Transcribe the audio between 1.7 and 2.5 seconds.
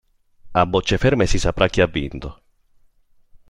ha vinto.